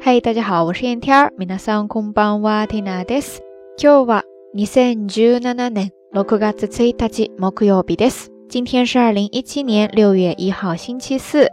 [0.00, 1.32] 嗨，大家好，我是燕天儿。
[1.36, 3.42] 皆さんこんばんは、ティナです。
[3.76, 4.24] 今日は
[4.54, 8.30] 二千十七年六月一日木曜日です。
[8.48, 11.48] 今天是二零一七年六月一号星期四。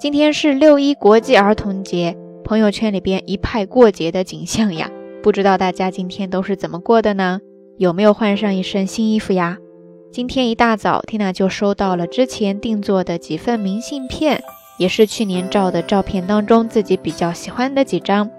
[0.00, 4.90] 今天是六一国际儿童节，朋友圈里边一派过节的景象呀。
[5.22, 7.40] 不知道大家今天都是怎么过的呢？
[7.76, 9.58] 有没有换上一身新衣服呀？
[10.10, 14.42] 今天一大早，Tina 就收到了之前定做的几份明信片。
[14.77, 18.29] 也是去年照的照片当中自己比较喜欢的几张，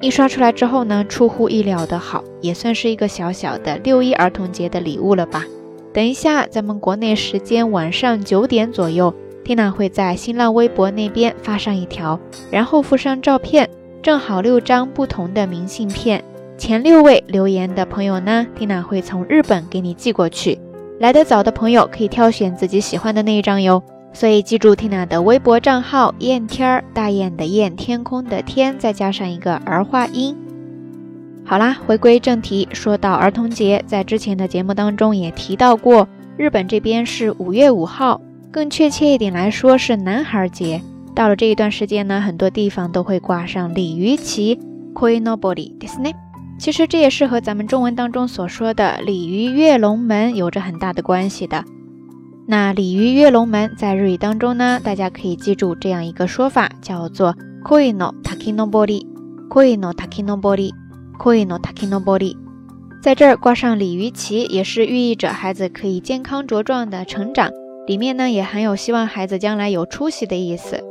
[0.00, 5.44] 一刷出来之后呢，出乎意料的好，也算是一个小小的六一儿童节的礼物了吧。
[5.92, 9.12] 等一下，咱们国内时间晚上九点左右
[9.44, 12.20] ，Tina 会在新浪微博那边发上一条，
[12.50, 13.68] 然后附上照片，
[14.02, 16.22] 正好六张不同的明信片，
[16.58, 20.58] 前六位留言的朋友呢，Tina 会从日本给你寄过去。
[21.00, 23.82] 来得早的朋友可以挑选自己喜欢的那一张哟。
[24.12, 30.36] 所以记住 Tina 的微博账号“燕天儿”，大雁的雁，天空的天，再加上一个儿化音。
[31.44, 40.82] 好啦，回归正题，说到儿童节，在之前的节目当中也提到过，日本这边是五月五号，更确切一点来说是男孩节。
[41.14, 44.58] 到了这一段时间呢，很多地方都会挂上鲤鱼旗
[44.94, 46.14] （Koinobori Disney）。
[46.58, 51.64] 其实这也是和咱们中文当中所说的“鲤鱼跃龙门”有着很大的关系的。
[52.50, 62.34] 那鲤鱼跃龙门在日语当中呢，大家可以记住这样一个说法，叫做 koi no takinobori，koi no takinobori，koi no takinobori。
[63.02, 67.50] 在这儿挂上鲤鱼旗，也是寓意着孩子可以健康茁壮的成长，
[67.86, 70.82] 里面呢也含有希望孩子将来有出息的意思。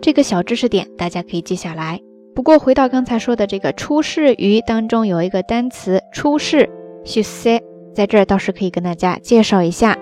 [0.00, 2.00] 这个小知识点大家可以记下来。
[2.34, 6.68] 不过回到刚才说的这个出世鱼当中，有一个单词出世
[7.04, 7.60] s h u s e
[7.94, 9.98] 在这儿倒是可以跟大家介绍一下。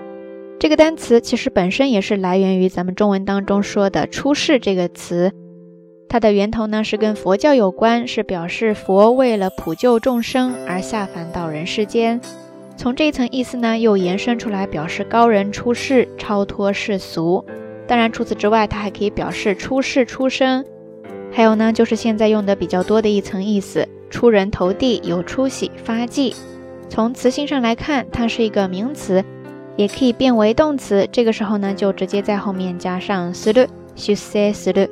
[0.57, 5.33] 这个单词其实本身也是来源于咱们中文当中说的出世这个词，
[6.07, 12.21] 它的源头呢是跟佛教有关，是表示佛为了普救众生而下凡到人世间。
[12.77, 17.43] 从这一层意思呢，又延伸出来表示高人出世，超脱世俗。
[17.87, 20.63] 当然除此之外，它还可以表示出世出生。
[21.32, 26.34] 还有呢，就是现在用的比较多的一层意思，出人头地、有出息、发迹。
[26.88, 29.24] 从词性上来看，它是一个名词，
[29.76, 31.06] 也可以变为动词。
[31.12, 34.88] 这个时候呢，就直接在后面加上する、しせする。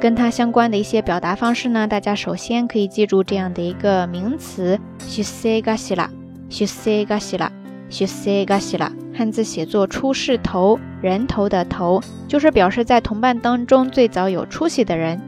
[0.00, 6.10] 跟它相关的一些表达方式呢，大家首先可以記住这样的一个名词，しせがしら、
[6.50, 7.50] しせがしら、
[7.88, 8.92] しせがしら。
[9.14, 15.20] 汉字写作出世头，人头的头，就是表示在同伴当中最早有出息的人。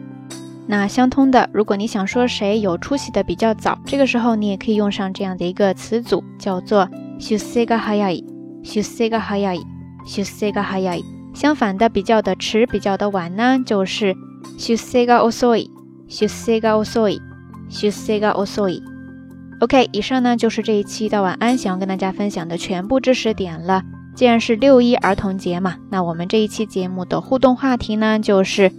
[0.67, 6.89] 那相通的，如果你想说谁有出息的比较早，这个时候你也可以用上这样的一个词组，叫做
[7.19, 11.03] shusega hayai，shusega hayai，shusega hayai。
[11.35, 14.15] 相反的，比较的迟，比较的晚呢，就是
[14.57, 18.81] shusega osoi，shusega osoi，shusega osoi。
[19.59, 23.83] OK，以上呢就是这一期的晚安想要跟大家分享的全部知识点了。
[24.15, 28.71] 既然是六一儿童节嘛，那我们这一期节目的互动话题呢，就是。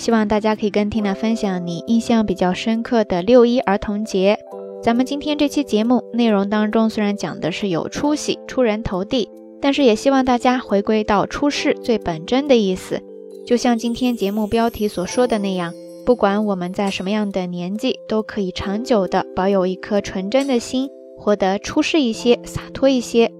[0.00, 4.38] 希望大家可以跟 Tina 分享你印象比较深刻的六一儿童节。
[4.82, 9.28] 咱们今天这期节目内容当中，虽然讲的是有出息、出人头地，
[9.60, 13.02] 但是也希望大家回归到出世最本真的意思。
[13.46, 15.74] 就像今天节目标题所说的那样，
[16.06, 20.88] 不管我们在什么样的年纪，都可以长久的保有一颗纯真的心，
[21.18, 23.30] 活得出世一些、洒脱一些。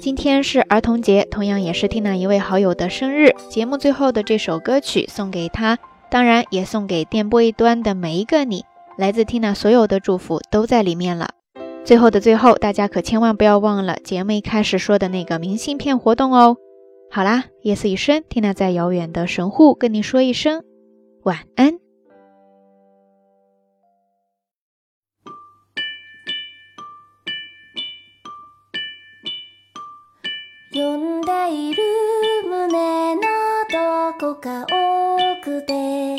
[0.00, 3.34] 今天是儿童节，同样也是 Tina 一位好友的生日。
[3.48, 5.78] 节目最后的这首歌曲送给他，
[6.10, 8.64] 当然也送给电波一端的每一个你。
[8.96, 11.30] 来自 Tina 所有的祝福都在里面了。
[11.84, 16.56] 最后的最后，大家可千万不要忘了节目一开始说的那个明信片活动哦。
[17.10, 20.62] 好啦，夜色已深，Tina 在遥远的神户跟你说一声
[21.24, 21.83] 晚安。
[30.74, 31.82] 呼んでいる
[32.48, 33.22] 胸の
[33.70, 36.16] どこか多くて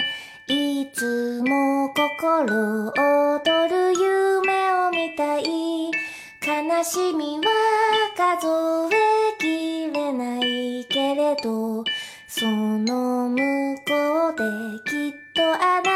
[0.47, 5.43] いつも心躍る夢を見たい。
[6.47, 7.43] 悲しみは
[8.15, 8.47] 数
[8.95, 11.83] えきれないけれど
[12.25, 14.43] その向こうで
[14.89, 15.94] きっとあなた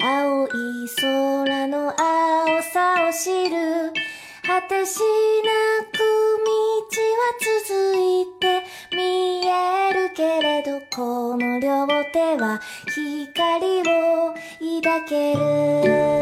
[0.00, 0.50] 青い
[0.96, 3.92] 空の青さを知る。
[4.46, 7.34] 果てしなく道は
[7.66, 8.48] 続いて。
[8.92, 14.34] 見えるけれどこの両手は光を
[14.82, 16.17] 抱ける。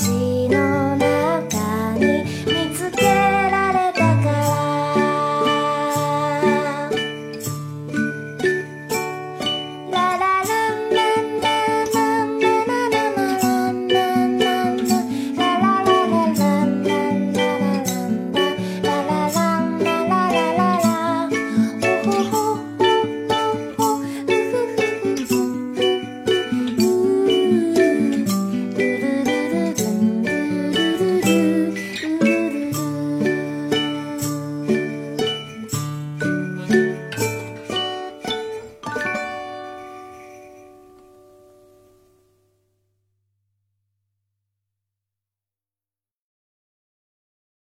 [0.00, 0.29] see.